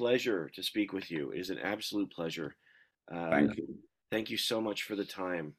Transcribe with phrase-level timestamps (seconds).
[0.00, 1.30] pleasure to speak with you.
[1.30, 2.56] It is an absolute pleasure.
[3.14, 3.66] Uh, thank you.
[4.10, 5.52] Thank you so much for the time.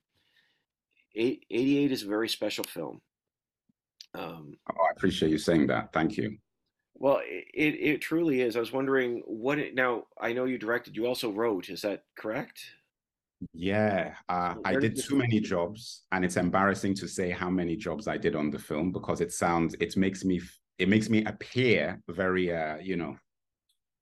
[1.16, 3.02] 88 is a very special film.
[4.16, 5.94] Um, oh, I appreciate you saying that.
[5.94, 6.38] Thank you.
[6.96, 8.56] Well, it, it truly is.
[8.56, 12.04] I was wondering what it, now I know you directed, you also wrote, is that
[12.18, 12.60] correct?
[13.54, 18.08] Yeah, uh, I did too many jobs, and it's embarrassing to say how many jobs
[18.08, 20.42] I did on the film because it sounds, it makes me,
[20.78, 23.16] it makes me appear very, uh, you know,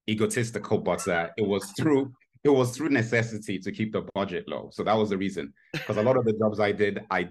[0.09, 0.79] egotistical.
[0.79, 2.11] But uh, it was through,
[2.43, 4.69] it was through necessity to keep the budget low.
[4.71, 5.53] So that was the reason.
[5.73, 7.29] Because a lot of the jobs I did, I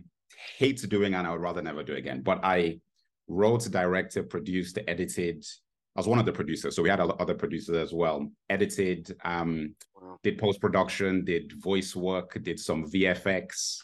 [0.56, 2.22] hate doing, and I would rather never do again.
[2.22, 2.80] But I
[3.28, 5.44] wrote, directed, produced, edited.
[5.96, 8.30] I was one of the producers, so we had other producers as well.
[8.48, 10.18] Edited, um, wow.
[10.22, 13.78] did post production, did voice work, did some VFX.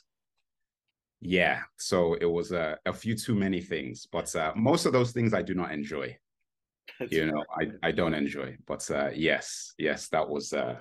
[1.20, 5.10] Yeah, so it was a, a few too many things, but uh, most of those
[5.10, 6.16] things I do not enjoy.
[6.98, 10.76] That's you know, I, I don't enjoy, but uh, yes, yes, that was uh,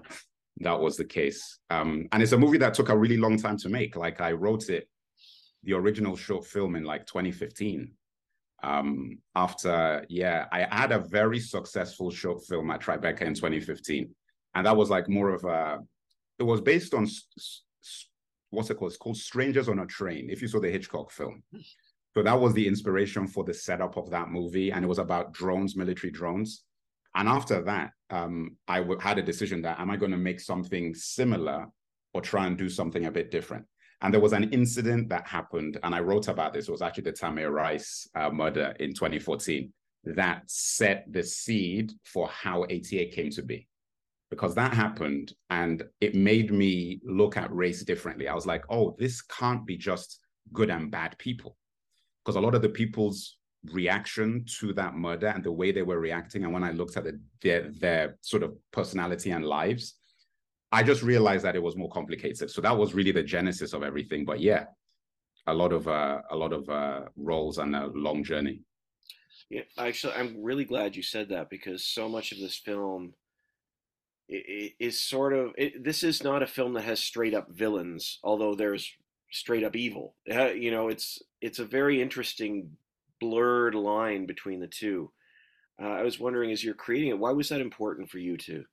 [0.58, 1.60] that was the case.
[1.70, 3.96] Um, and it's a movie that took a really long time to make.
[3.96, 4.88] Like I wrote it,
[5.64, 7.92] the original short film in like 2015
[8.64, 14.10] um, after, yeah, I had a very successful short film at Tribeca in 2015.
[14.56, 15.80] And that was like more of a,
[16.40, 17.08] it was based on,
[18.52, 18.92] what's it called?
[18.92, 21.44] It's called Strangers on a Train, if you saw the Hitchcock film.
[22.16, 24.72] So that was the inspiration for the setup of that movie.
[24.72, 26.64] And it was about drones, military drones.
[27.16, 30.40] And after that, um, I w- had a decision that am I going to make
[30.40, 31.68] something similar
[32.14, 33.66] or try and do something a bit different?
[34.02, 36.68] And there was an incident that happened, and I wrote about this.
[36.68, 39.72] It was actually the Tamir Rice uh, murder in 2014
[40.04, 43.68] that set the seed for how 88 came to be.
[44.30, 48.28] Because that happened and it made me look at race differently.
[48.28, 50.20] I was like, oh, this can't be just
[50.52, 51.56] good and bad people.
[52.24, 53.38] Because a lot of the people's
[53.72, 57.04] reaction to that murder and the way they were reacting, and when I looked at
[57.04, 59.96] the, their, their sort of personality and lives,
[60.72, 62.50] I just realized that it was more complicated.
[62.50, 64.26] So that was really the genesis of everything.
[64.26, 64.66] But yeah,
[65.46, 68.62] a lot of uh, a lot of uh, roles and a long journey.
[69.50, 73.14] Yeah, actually, I'm really glad you said that because so much of this film
[74.30, 78.56] is sort of it, this is not a film that has straight up villains, although
[78.56, 78.92] there's
[79.34, 80.16] straight up evil.
[80.26, 82.70] You know, it's it's a very interesting
[83.20, 85.12] blurred line between the two.
[85.82, 88.64] Uh, I was wondering, as you're creating it, why was that important for you to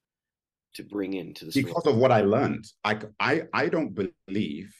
[0.75, 1.65] to bring into the story?
[1.65, 2.67] because of what I learned.
[2.85, 4.75] I I I don't believe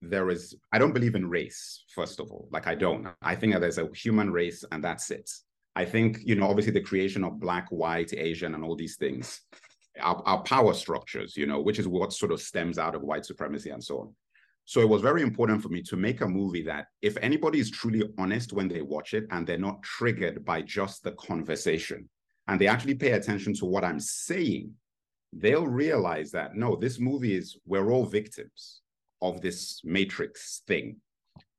[0.00, 0.54] there is.
[0.72, 1.84] I don't believe in race.
[1.94, 3.08] First of all, like I don't.
[3.20, 5.30] I think that there's a human race and that's it.
[5.76, 9.40] I think you know, obviously, the creation of black, white, Asian, and all these things
[10.00, 11.36] are, are power structures.
[11.36, 14.14] You know, which is what sort of stems out of white supremacy and so on.
[14.66, 17.70] So it was very important for me to make a movie that if anybody is
[17.70, 22.08] truly honest when they watch it and they're not triggered by just the conversation
[22.48, 24.72] and they actually pay attention to what I'm saying,
[25.34, 28.80] they'll realize that no, this movie is, we're all victims
[29.20, 30.96] of this matrix thing.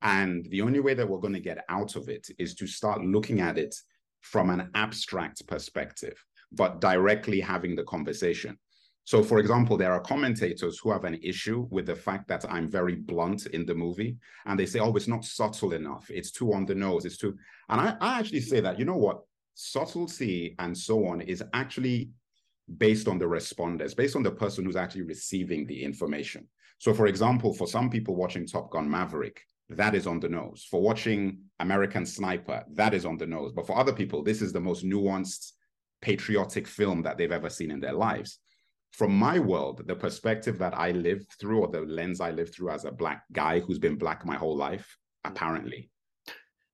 [0.02, 3.04] And the only way that we're going to get out of it is to start
[3.04, 3.76] looking at it
[4.22, 6.18] from an abstract perspective,
[6.52, 8.58] but directly having the conversation.
[9.06, 12.68] So, for example, there are commentators who have an issue with the fact that I'm
[12.68, 14.18] very blunt in the movie,
[14.48, 16.10] and they say, "Oh, it's not subtle enough.
[16.10, 17.06] It's too on the nose.
[17.06, 17.38] It's too."
[17.70, 19.22] And I, I actually say that you know what,
[19.54, 22.10] subtlety and so on is actually
[22.78, 26.48] based on the responders, based on the person who's actually receiving the information.
[26.80, 29.40] So, for example, for some people watching Top Gun Maverick,
[29.70, 30.68] that is on the nose.
[30.70, 33.52] For watching American Sniper, that is on the nose.
[33.52, 35.54] But for other people, this is the most nuanced,
[36.02, 38.40] patriotic film that they've ever seen in their lives.
[38.98, 42.70] From my world, the perspective that I live through, or the lens I live through
[42.70, 44.88] as a Black guy who's been Black my whole life,
[45.26, 45.34] mm-hmm.
[45.34, 45.90] apparently,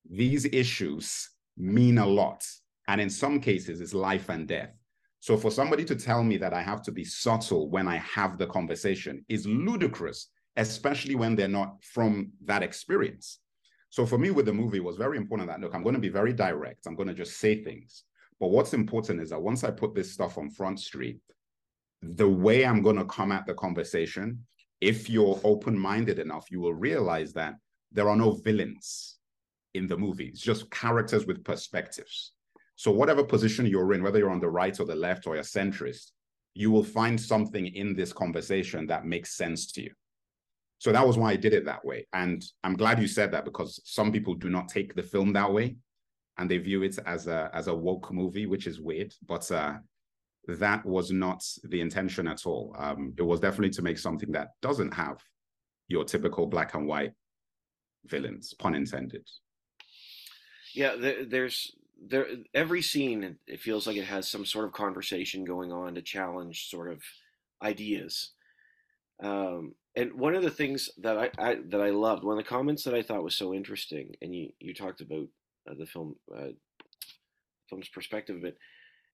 [0.07, 2.45] these issues mean a lot.
[2.87, 4.69] And in some cases, it's life and death.
[5.19, 8.37] So for somebody to tell me that I have to be subtle when I have
[8.37, 10.27] the conversation is ludicrous,
[10.57, 13.39] especially when they're not from that experience.
[13.89, 16.07] So for me with the movie, it was very important that look, I'm going to
[16.07, 16.85] be very direct.
[16.85, 18.03] I'm going to just say things.
[18.39, 21.19] But what's important is that once I put this stuff on Front Street,
[22.01, 24.45] the way I'm going to come at the conversation,
[24.79, 27.55] if you're open-minded enough, you will realize that
[27.91, 29.17] there are no villains
[29.73, 30.27] in the movie.
[30.27, 32.33] It's just characters with perspectives.
[32.75, 35.41] So whatever position you're in, whether you're on the right or the left or a
[35.41, 36.11] centrist,
[36.55, 39.91] you will find something in this conversation that makes sense to you.
[40.79, 42.07] So that was why I did it that way.
[42.11, 45.53] And I'm glad you said that because some people do not take the film that
[45.53, 45.75] way
[46.37, 49.13] and they view it as a as a woke movie, which is weird.
[49.27, 49.75] But uh,
[50.47, 52.75] that was not the intention at all.
[52.77, 55.21] Um, it was definitely to make something that doesn't have
[55.87, 57.13] your typical black and white
[58.05, 59.27] villains, pun intended.
[60.73, 60.95] Yeah,
[61.27, 65.95] there's there every scene it feels like it has some sort of conversation going on
[65.95, 67.03] to challenge sort of
[67.61, 68.31] ideas.
[69.21, 72.49] Um, and one of the things that I, I, that I loved, one of the
[72.49, 75.27] comments that I thought was so interesting, and you you talked about
[75.69, 76.53] uh, the film uh,
[77.69, 78.57] film's perspective of it.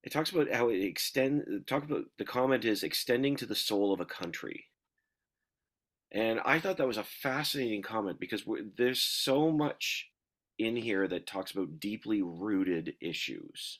[0.03, 1.41] It talks about how it extend.
[1.41, 4.65] Uh, talk about the comment is extending to the soul of a country.
[6.11, 8.43] And I thought that was a fascinating comment because
[8.77, 10.09] there's so much
[10.57, 13.79] in here that talks about deeply rooted issues.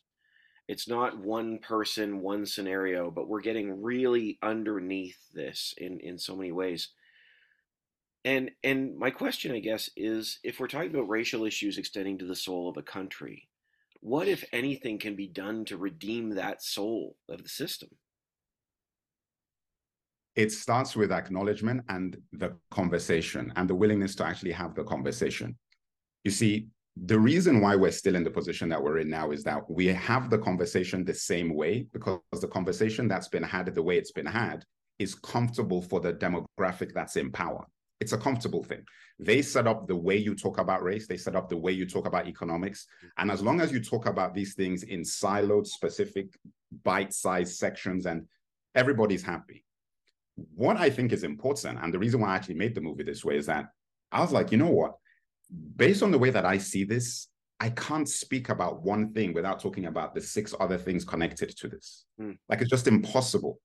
[0.67, 6.35] It's not one person, one scenario, but we're getting really underneath this in, in so
[6.35, 6.89] many ways.
[8.25, 12.25] And and my question, I guess, is if we're talking about racial issues extending to
[12.25, 13.47] the soul of a country,
[14.01, 17.89] what if anything can be done to redeem that soul of the system?
[20.35, 25.57] It starts with acknowledgement and the conversation and the willingness to actually have the conversation.
[26.23, 26.67] You see,
[27.05, 29.87] the reason why we're still in the position that we're in now is that we
[29.87, 34.11] have the conversation the same way because the conversation that's been had the way it's
[34.11, 34.63] been had
[34.99, 37.65] is comfortable for the demographic that's in power.
[37.99, 38.83] It's a comfortable thing.
[39.19, 41.85] They set up the way you talk about race, they set up the way you
[41.85, 42.87] talk about economics.
[43.17, 46.37] And as long as you talk about these things in siloed, specific,
[46.83, 48.27] bite sized sections, and
[48.75, 49.63] everybody's happy.
[50.53, 53.25] What I think is important, and the reason why I actually made the movie this
[53.25, 53.69] way is that
[54.11, 54.93] I was like, you know what?
[55.75, 57.27] based on the way that I see this,
[57.59, 61.67] I can't speak about one thing without talking about the six other things connected to
[61.67, 62.05] this.
[62.21, 62.37] Mm.
[62.49, 63.59] Like it's just impossible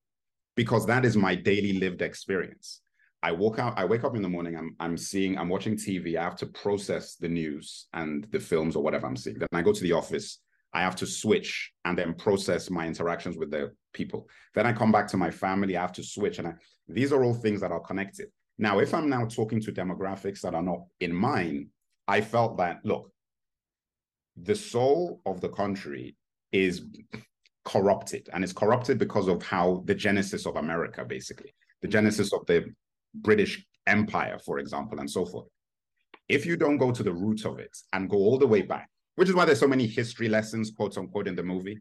[0.55, 2.81] because that is my daily lived experience.
[3.23, 6.17] I walk out, I wake up in the morning, I'm I'm seeing, I'm watching TV,
[6.17, 9.39] I have to process the news and the films or whatever I'm seeing.
[9.39, 10.39] Then I go to the office,
[10.73, 14.27] I have to switch and then process my interactions with the people.
[14.53, 16.39] Then I come back to my family, I have to switch.
[16.39, 16.53] And I,
[16.89, 18.27] these are all things that are connected.
[18.57, 21.69] Now, if I'm now talking to demographics that are not in mine,
[22.07, 23.09] I felt that, look,
[24.35, 26.17] the soul of the country
[26.51, 26.81] is
[27.63, 32.45] corrupted, and it's corrupted because of how the genesis of America, basically, the genesis of
[32.47, 32.65] the
[33.15, 35.47] British Empire, for example, and so forth.
[36.29, 38.89] If you don't go to the root of it and go all the way back,
[39.15, 41.79] which is why there's so many history lessons, quote unquote, in the movie,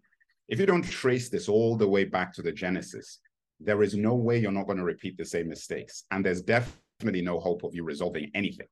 [0.48, 3.20] if you don't trace this all the way back to the genesis,
[3.60, 6.04] there is no way you're not going to repeat the same mistakes.
[6.10, 8.66] And there's definitely no hope of you resolving anything.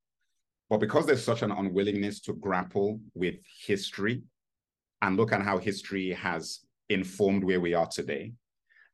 [0.68, 4.22] But because there's such an unwillingness to grapple with history
[5.02, 8.32] and look at how history has informed where we are today,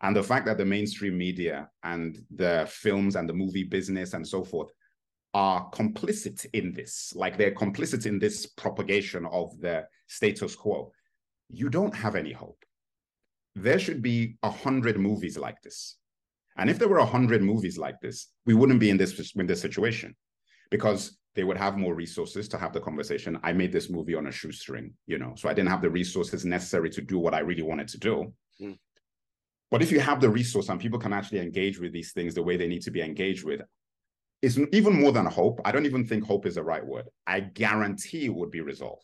[0.02, 4.26] and the fact that the mainstream media and the films and the movie business and
[4.26, 4.70] so forth
[5.32, 10.92] are complicit in this, like they're complicit in this propagation of the status quo,
[11.48, 12.62] you don't have any hope.
[13.54, 15.96] There should be a hundred movies like this.
[16.58, 19.46] And if there were a hundred movies like this, we wouldn't be in this, in
[19.46, 20.14] this situation
[20.70, 23.38] because they would have more resources to have the conversation.
[23.42, 26.44] I made this movie on a shoestring, you know, so I didn't have the resources
[26.44, 28.32] necessary to do what I really wanted to do.
[28.60, 28.78] Mm.
[29.70, 32.42] But if you have the resource and people can actually engage with these things the
[32.42, 33.62] way they need to be engaged with,
[34.42, 35.60] it's even more than hope.
[35.64, 37.06] I don't even think hope is the right word.
[37.26, 39.02] I guarantee it would be resolved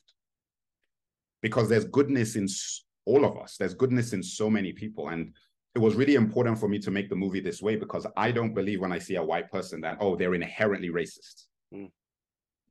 [1.41, 2.47] because there's goodness in
[3.07, 3.57] all of us.
[3.57, 5.09] There's goodness in so many people.
[5.09, 5.35] And
[5.75, 8.55] it was really important for me to make the movie this way because I don't
[8.55, 11.47] believe when I see a white person that, oh, they're inherently racist.
[11.75, 11.91] Mm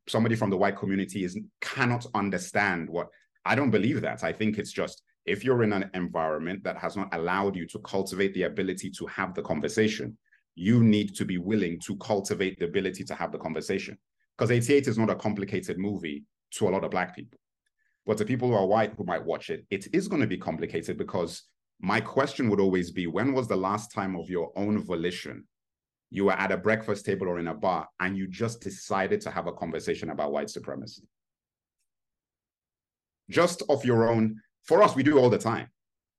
[0.08, 3.08] somebody from the white community is cannot understand what
[3.46, 4.24] I don't believe that.
[4.24, 7.80] I think it's just if you're in an environment that has not allowed you to
[7.80, 10.18] cultivate the ability to have the conversation,
[10.56, 13.98] you need to be willing to cultivate the ability to have the conversation.
[14.38, 17.40] Because 88 is not a complicated movie to a lot of Black people.
[18.06, 20.38] But to people who are white who might watch it, it is going to be
[20.38, 21.44] complicated because
[21.80, 25.46] my question would always be when was the last time of your own volition
[26.12, 29.32] you were at a breakfast table or in a bar and you just decided to
[29.32, 31.04] have a conversation about white supremacy.
[33.30, 35.68] Just of your own, for us, we do all the time.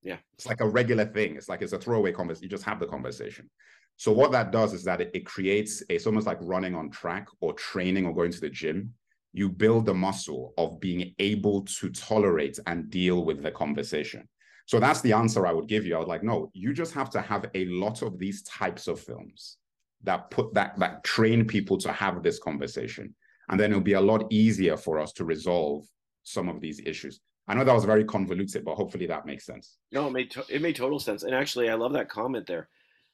[0.02, 0.16] Yeah.
[0.34, 1.36] It's like a regular thing.
[1.36, 2.44] It's like it's a throwaway conversation.
[2.44, 3.48] You just have the conversation.
[3.96, 7.28] So what that does is that it, it creates, it's almost like running on track
[7.40, 8.94] or training or going to the gym.
[9.32, 14.28] You build the muscle of being able to tolerate and deal with the conversation.
[14.66, 15.94] So that's the answer I would give you.
[15.94, 19.00] I was like, no, you just have to have a lot of these types of
[19.00, 19.58] films
[20.02, 23.14] that put that that train people to have this conversation
[23.48, 25.84] and then it'll be a lot easier for us to resolve
[26.24, 27.20] some of these issues
[27.52, 30.44] i know that was very convoluted but hopefully that makes sense no it made to-
[30.48, 32.68] it made total sense and actually i love that comment there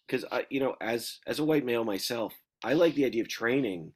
[0.07, 3.29] because i you know as as a white male myself i like the idea of
[3.29, 3.93] training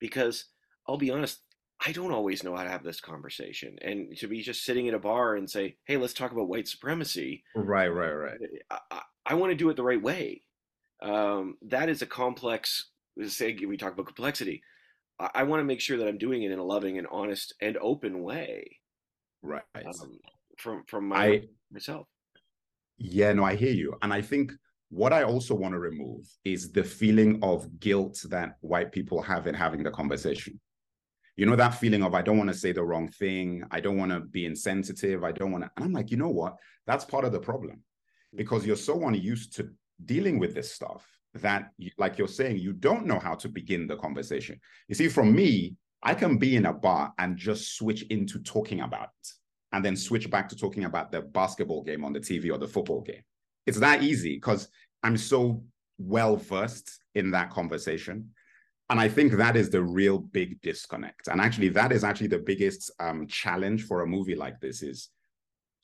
[0.00, 0.46] because
[0.88, 1.40] i'll be honest
[1.86, 4.94] i don't always know how to have this conversation and to be just sitting at
[4.94, 8.38] a bar and say hey let's talk about white supremacy right right right
[8.70, 10.42] i, I, I want to do it the right way
[11.02, 12.90] um, that is a complex.
[13.26, 14.62] Say we talk about complexity.
[15.18, 17.54] I, I want to make sure that I'm doing it in a loving and honest
[17.60, 18.78] and open way.
[19.42, 19.62] Right.
[19.74, 20.18] Um,
[20.58, 22.06] from from my I myself.
[22.98, 23.94] yeah, no, I hear you.
[24.02, 24.52] And I think
[24.90, 29.46] what I also want to remove is the feeling of guilt that white people have
[29.46, 30.58] in having the conversation.
[31.36, 33.96] You know, that feeling of I don't want to say the wrong thing, I don't
[33.96, 35.70] want to be insensitive, I don't want to.
[35.76, 36.56] And I'm like, you know what?
[36.86, 37.82] That's part of the problem
[38.34, 39.68] because you're so unused to
[40.04, 43.96] dealing with this stuff that, like you're saying, you don't know how to begin the
[43.96, 44.58] conversation.
[44.88, 48.80] You see, from me, I can be in a bar and just switch into talking
[48.80, 49.28] about it
[49.72, 52.68] and then switch back to talking about the basketball game on the TV or the
[52.68, 53.22] football game.
[53.66, 54.68] It's that easy because
[55.02, 55.62] I'm so
[55.98, 58.30] well versed in that conversation.
[58.90, 61.28] And I think that is the real big disconnect.
[61.28, 65.10] And actually, that is actually the biggest um, challenge for a movie like this is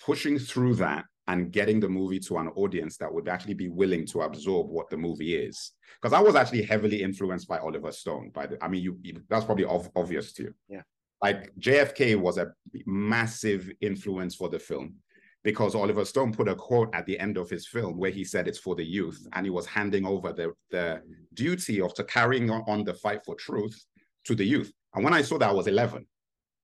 [0.01, 4.07] pushing through that and getting the movie to an audience that would actually be willing
[4.07, 5.73] to absorb what the movie is.
[6.01, 8.31] Because I was actually heavily influenced by Oliver Stone.
[8.35, 10.55] By the, I mean, you, you that's probably ov- obvious to you.
[10.69, 10.83] Yeah.
[11.23, 12.53] Like JFK was a
[12.85, 14.97] massive influence for the film
[15.43, 18.49] because Oliver Stone put a quote at the end of his film where he said
[18.49, 21.03] it's for the youth, and he was handing over the the
[21.33, 23.83] duty of to carrying on the fight for truth
[24.25, 24.73] to the youth.
[24.95, 26.07] And when I saw that, I was 11.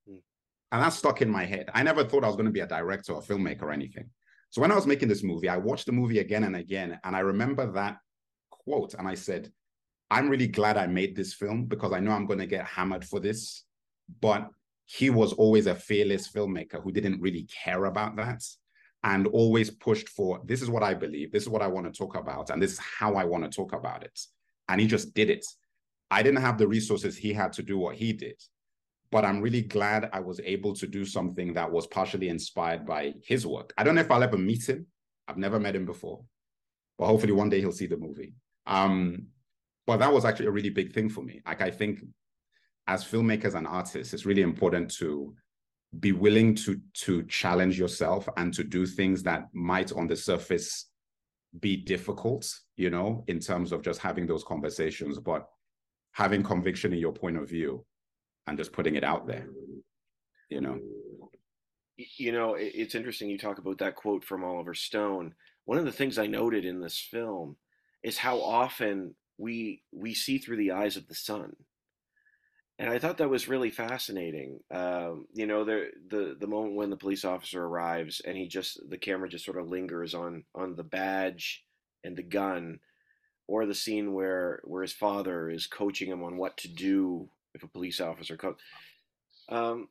[0.09, 0.21] Mm.
[0.73, 1.71] And that stuck in my head.
[1.75, 4.09] I never thought I was going to be a director or filmmaker or anything.
[4.51, 7.15] So when I was making this movie, I watched the movie again and again, and
[7.15, 7.99] I remember that
[8.51, 9.53] quote, and I said,
[10.11, 13.05] "I'm really glad I made this film because I know I'm going to get hammered
[13.05, 13.65] for this."
[14.21, 14.49] But
[14.87, 18.43] he was always a fearless filmmaker who didn't really care about that
[19.05, 21.97] and always pushed for this is what I believe, this is what I want to
[21.97, 24.19] talk about, and this is how I want to talk about it.
[24.69, 25.47] And he just did it.
[26.11, 28.43] I didn't have the resources he had to do what he did
[29.11, 33.15] but I'm really glad I was able to do something that was partially inspired by
[33.25, 33.73] his work.
[33.77, 34.87] I don't know if I'll ever meet him.
[35.27, 36.23] I've never met him before,
[36.99, 38.35] but hopefully one day he'll see the movie.
[38.67, 39.27] Um,
[39.87, 41.41] but that was actually a really big thing for me.
[41.45, 42.01] Like I think
[42.87, 45.35] as filmmakers and artists, it's really important to
[45.99, 50.87] be willing to to challenge yourself and to do things that might on the surface
[51.59, 55.49] be difficult, you know, in terms of just having those conversations, but
[56.13, 57.85] having conviction in your point of view
[58.51, 59.47] and just putting it out there
[60.51, 60.79] you know?
[61.97, 65.35] You know it's interesting you talk about that quote from oliver stone.
[65.65, 67.57] One of the things i noted in this film
[68.03, 71.55] is how often we we see through the eyes of the son
[72.79, 74.61] and i thought that was really fascinating.
[74.71, 78.81] Um, you know the, the the moment when the police officer arrives and he just
[78.89, 81.65] the camera just sort of lingers on on the badge
[82.03, 82.81] and the gun
[83.47, 87.63] or the scene where where his father is coaching him on what to do if
[87.63, 88.57] a police officer comes.
[89.49, 89.89] Um,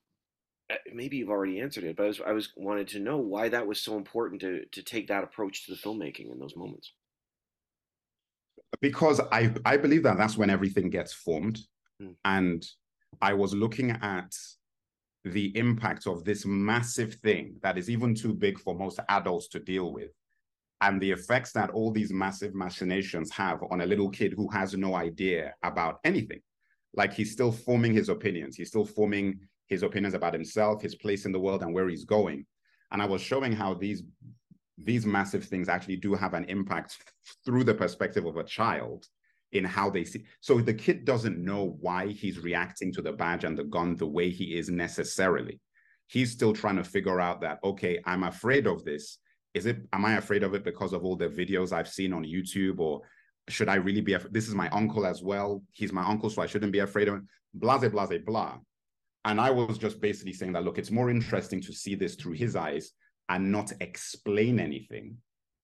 [0.69, 3.49] eh, maybe you've already answered it, but I was I was wanted to know why
[3.49, 6.93] that was so important to to take that approach to the filmmaking in those moments.
[8.81, 11.59] Because I I believe that that's when everything gets formed,
[12.01, 12.15] Mm.
[12.23, 12.65] and
[13.21, 14.33] I was looking at
[15.25, 19.59] the impact of this massive thing that is even too big for most adults to
[19.59, 20.11] deal with,
[20.79, 24.73] and the effects that all these massive machinations have on a little kid who has
[24.75, 26.39] no idea about anything
[26.93, 28.55] like he's still forming his opinions.
[28.55, 32.05] He's still forming his opinions about himself, his place in the world, and where he's
[32.05, 32.45] going.
[32.91, 34.03] And I was showing how these
[34.81, 36.97] these massive things actually do have an impact
[37.45, 39.05] through the perspective of a child
[39.51, 40.23] in how they see.
[40.41, 44.07] So the kid doesn't know why he's reacting to the badge and the gun the
[44.07, 45.59] way he is necessarily.
[46.07, 49.17] He's still trying to figure out that, okay, I'm afraid of this.
[49.53, 52.23] Is it, am I afraid of it because of all the videos I've seen on
[52.23, 53.01] YouTube or
[53.49, 54.15] should I really be?
[54.31, 55.63] This is my uncle as well.
[55.71, 57.27] He's my uncle, so I shouldn't be afraid of him.
[57.53, 58.57] Blah, blah, blah, blah.
[59.25, 62.33] And I was just basically saying that, look, it's more interesting to see this through
[62.33, 62.91] his eyes
[63.27, 65.17] and not explain anything,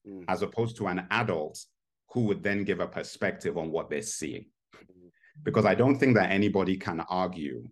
[0.07, 0.23] Mm.
[0.27, 1.57] as opposed to an adult
[2.13, 4.45] who would then give a perspective on what they're seeing.
[5.43, 7.67] Because I don't think that anybody can argue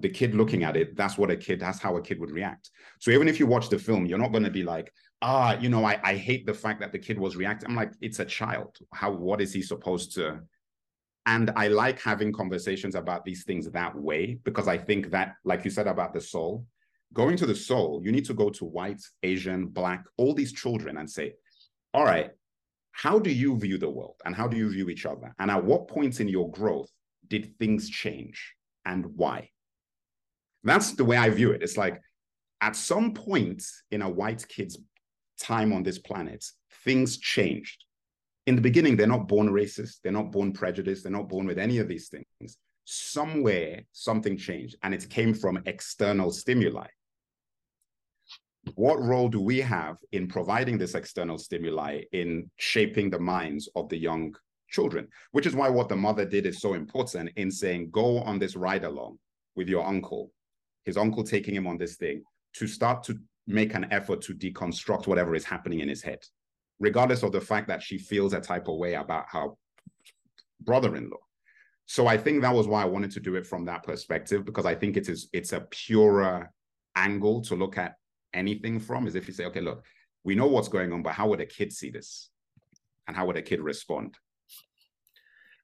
[0.00, 2.70] the kid looking at it, that's what a kid, that's how a kid would react.
[3.00, 5.68] So even if you watch the film, you're not going to be like, ah, you
[5.68, 7.68] know, I, I hate the fact that the kid was reacting.
[7.68, 8.76] I'm like, it's a child.
[8.92, 10.40] How, what is he supposed to?
[11.26, 15.64] And I like having conversations about these things that way because I think that, like
[15.64, 16.64] you said about the soul,
[17.12, 20.98] going to the soul, you need to go to white, Asian, black, all these children
[20.98, 21.34] and say,
[21.92, 22.30] all right,
[22.92, 25.34] how do you view the world and how do you view each other?
[25.38, 26.90] And at what points in your growth
[27.26, 29.50] did things change and why?
[30.68, 31.62] That's the way I view it.
[31.62, 32.00] It's like
[32.60, 34.78] at some point in a white kid's
[35.40, 36.44] time on this planet,
[36.84, 37.84] things changed.
[38.46, 41.58] In the beginning, they're not born racist, they're not born prejudiced, they're not born with
[41.58, 42.58] any of these things.
[42.84, 46.86] Somewhere, something changed, and it came from external stimuli.
[48.74, 53.88] What role do we have in providing this external stimuli in shaping the minds of
[53.88, 54.34] the young
[54.70, 55.08] children?
[55.32, 58.56] Which is why what the mother did is so important in saying, go on this
[58.56, 59.18] ride along
[59.54, 60.30] with your uncle
[60.88, 62.22] his uncle taking him on this thing
[62.54, 66.20] to start to make an effort to deconstruct whatever is happening in his head,
[66.80, 69.48] regardless of the fact that she feels a type of way about her
[70.62, 71.18] brother-in-law.
[71.84, 74.64] So I think that was why I wanted to do it from that perspective because
[74.64, 76.50] I think it is it's a purer
[76.96, 77.96] angle to look at
[78.32, 79.84] anything from is if you say, okay, look,
[80.24, 82.30] we know what's going on, but how would a kid see this?
[83.06, 84.16] And how would a kid respond?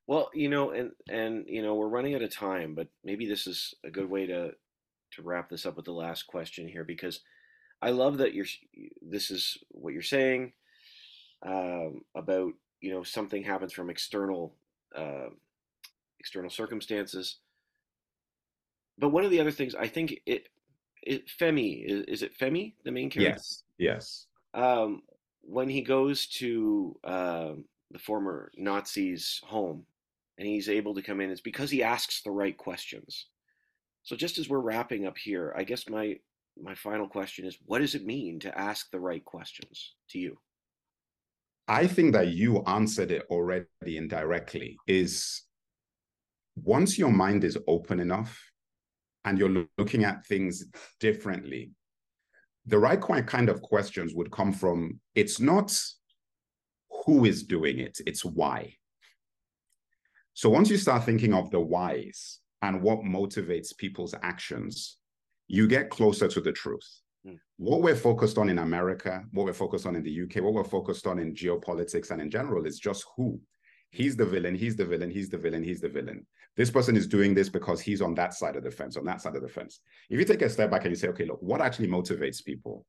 [0.07, 3.47] Well, you know, and and you know, we're running out of time, but maybe this
[3.47, 4.52] is a good way to
[5.16, 7.21] to wrap this up with the last question here because
[7.83, 8.47] I love that you're
[9.02, 10.52] this is what you're saying
[11.42, 14.54] um, about you know something happens from external
[14.97, 15.28] uh,
[16.18, 17.38] external circumstances.
[18.97, 20.49] But one of the other things I think it
[21.02, 23.35] it Femi is, is it Femi the main character?
[23.37, 23.62] Yes.
[23.78, 24.26] Yes.
[24.54, 25.02] Um,
[25.42, 27.52] when he goes to uh,
[27.90, 29.85] the former Nazi's home
[30.38, 33.26] and he's able to come in, it's because he asks the right questions.
[34.05, 36.17] So just as we're wrapping up here, I guess my
[36.63, 40.39] my final question is what does it mean to ask the right questions to you?
[41.67, 45.43] I think that you answered it already indirectly is
[46.55, 48.39] once your mind is open enough
[49.25, 50.67] and you're looking at things
[51.01, 51.73] differently,
[52.67, 55.75] the right kind of questions would come from it's not
[57.05, 58.75] who is doing it, it's why.
[60.35, 64.97] So once you start thinking of the whys and what motivates people's actions,
[65.49, 66.88] you get closer to the truth.
[67.26, 67.38] Mm.
[67.59, 70.64] What we're focused on in America, what we're focused on in the UK, what we're
[70.64, 73.38] focused on in geopolitics and in general is just who.
[73.90, 76.26] He's the villain, he's the villain, he's the villain, he's the villain.
[76.56, 79.21] This person is doing this because he's on that side of the fence, on that
[79.21, 79.80] side of the fence.
[80.09, 82.87] If you take a step back and you say, okay, look, what actually motivates people?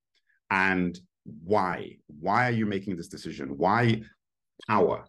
[0.52, 0.98] And
[1.44, 1.98] why?
[2.08, 3.58] Why are you making this decision?
[3.58, 4.04] Why
[4.70, 5.06] power?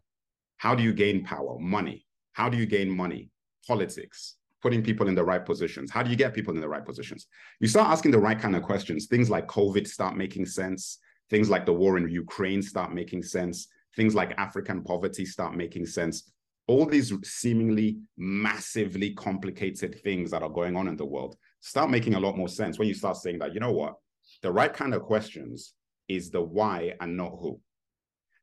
[0.56, 1.56] How do you gain power?
[1.60, 2.04] Money.
[2.32, 3.30] How do you gain money?
[3.66, 5.90] Politics putting people in the right positions?
[5.90, 7.26] How do you get people in the right positions?
[7.60, 9.06] You start asking the right kind of questions.
[9.06, 10.98] Things like COVID start making sense.
[11.30, 13.68] Things like the war in Ukraine start making sense.
[13.94, 16.30] Things like African poverty start making sense.
[16.68, 22.14] All these seemingly massively complicated things that are going on in the world start making
[22.14, 23.94] a lot more sense when you start saying that, you know what?
[24.42, 25.74] The right kind of questions
[26.08, 27.60] is the why and not who.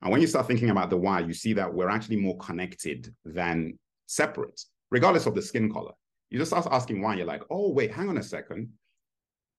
[0.02, 3.14] And when you start thinking about the why, you see that we're actually more connected
[3.24, 5.94] than separate, regardless of the skin color.
[6.30, 7.16] You just start asking why.
[7.16, 8.70] You're like, oh, wait, hang on a second.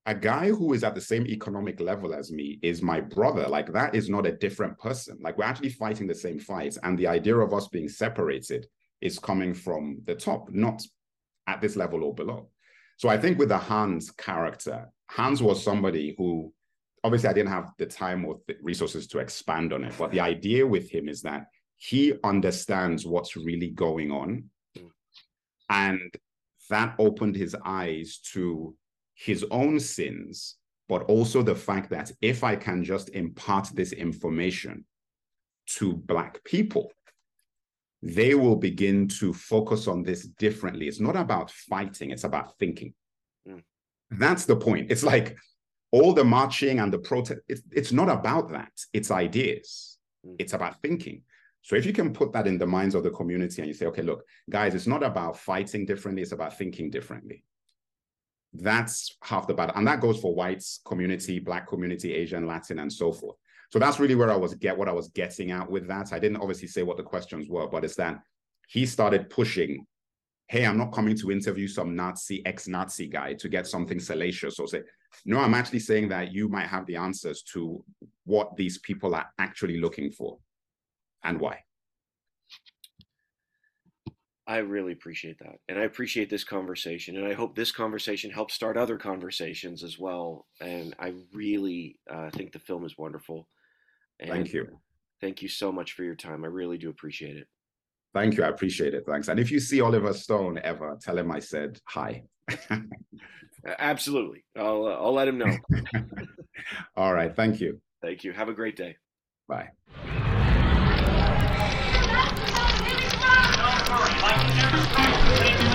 [0.06, 3.48] A guy who is at the same economic level as me is my brother.
[3.48, 5.18] Like, that is not a different person.
[5.20, 6.76] Like, we're actually fighting the same fight.
[6.82, 8.66] And the idea of us being separated
[9.00, 10.82] is coming from the top, not
[11.46, 12.48] at this level or below.
[12.96, 16.52] So I think with the Hans character, Hans was somebody who
[17.02, 20.20] obviously I didn't have the time or the resources to expand on it, but the
[20.20, 21.46] idea with him is that
[21.76, 24.44] he understands what's really going on.
[24.76, 24.86] Hmm.
[25.68, 26.14] And
[26.70, 28.74] that opened his eyes to
[29.14, 30.56] his own sins,
[30.88, 34.84] but also the fact that if I can just impart this information
[35.66, 36.92] to Black people,
[38.02, 40.88] they will begin to focus on this differently.
[40.88, 42.92] It's not about fighting, it's about thinking.
[43.48, 43.62] Mm.
[44.10, 44.90] That's the point.
[44.90, 45.38] It's like
[45.90, 48.72] all the marching and the protest, it's, it's not about that.
[48.92, 50.36] It's ideas, mm.
[50.38, 51.22] it's about thinking.
[51.64, 53.86] So if you can put that in the minds of the community and you say,
[53.86, 57.42] okay, look, guys, it's not about fighting differently, it's about thinking differently.
[58.52, 59.74] That's half the battle.
[59.74, 63.36] And that goes for whites community, black community, Asian, Latin, and so forth.
[63.72, 66.12] So that's really where I was get what I was getting at with that.
[66.12, 68.20] I didn't obviously say what the questions were, but it's that
[68.68, 69.86] he started pushing,
[70.48, 74.68] hey, I'm not coming to interview some Nazi, ex-Nazi guy to get something salacious or
[74.68, 74.82] say,
[75.24, 77.82] no, I'm actually saying that you might have the answers to
[78.26, 80.38] what these people are actually looking for
[81.24, 81.60] and why?
[84.46, 85.56] I really appreciate that.
[85.68, 87.16] And I appreciate this conversation.
[87.16, 90.46] And I hope this conversation helps start other conversations as well.
[90.60, 93.48] And I really uh, think the film is wonderful.
[94.20, 94.80] And thank you.
[95.20, 96.44] Thank you so much for your time.
[96.44, 97.46] I really do appreciate it.
[98.12, 98.44] Thank you.
[98.44, 99.04] I appreciate it.
[99.06, 99.28] Thanks.
[99.28, 102.22] And if you see Oliver Stone ever, tell him I said hi.
[103.78, 104.44] Absolutely.
[104.56, 105.56] I'll, uh, I'll let him know.
[106.96, 107.34] All right.
[107.34, 107.80] Thank you.
[108.02, 108.32] Thank you.
[108.32, 108.96] Have a great day.
[109.48, 109.70] Bye.
[114.64, 115.73] Thank you.